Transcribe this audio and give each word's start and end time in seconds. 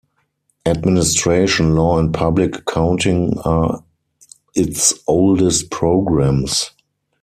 Administration, 0.65 1.75
Law 1.75 1.99
and 1.99 2.11
Public 2.11 2.57
Accounting 2.57 3.37
are 3.45 3.83
its 4.55 4.95
oldest 5.05 5.69
programs. 5.69 6.71